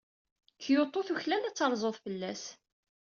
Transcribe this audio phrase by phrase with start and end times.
[0.61, 2.43] Kyoto tuklal ad terzuḍ fell-as.